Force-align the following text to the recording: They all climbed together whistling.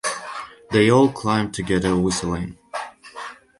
They 0.71 0.89
all 0.89 1.11
climbed 1.11 1.53
together 1.53 1.95
whistling. 1.95 2.57